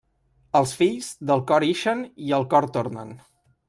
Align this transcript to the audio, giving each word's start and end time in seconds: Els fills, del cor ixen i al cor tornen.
Els 0.59 0.73
fills, 0.79 1.11
del 1.33 1.45
cor 1.53 1.69
ixen 1.69 2.03
i 2.31 2.37
al 2.39 2.51
cor 2.57 2.71
tornen. 2.81 3.19